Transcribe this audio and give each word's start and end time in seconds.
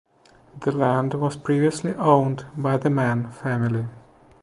The 0.61 0.71
land 0.71 1.13
was 1.13 1.37
previously 1.37 1.93
owned 1.93 2.47
by 2.57 2.75
the 2.77 2.89
Mann 2.89 3.29
family. 3.29 3.85